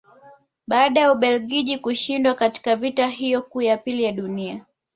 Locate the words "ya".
1.01-1.11, 3.61-3.77, 4.03-4.11